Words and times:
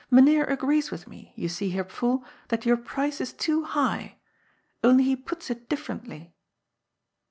"Mynheer 0.09 0.45
agrees 0.45 0.89
with 0.89 1.07
me, 1.07 1.31
you 1.35 1.47
see, 1.47 1.69
Herr 1.69 1.83
Pfuhl, 1.85 2.23
that 2.47 2.65
your 2.65 2.75
price 2.75 3.21
is 3.21 3.33
too 3.33 3.65
high. 3.65 4.17
Only 4.83 5.03
he 5.03 5.15
puts 5.15 5.51
it 5.51 5.69
differently." 5.69 6.33